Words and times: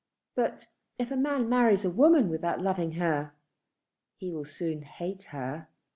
But 0.33 0.65
if 0.97 1.11
a 1.11 1.15
man 1.15 1.47
marries 1.47 1.85
a 1.85 1.91
woman 1.91 2.29
without 2.29 2.59
loving 2.59 2.93
her, 2.93 3.33
he 4.17 4.31
will 4.31 4.45
soon 4.45 4.81
hate 4.81 5.25
her." 5.25 5.67